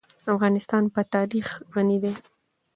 [0.33, 2.13] افغانستان په تاریخ غني دی.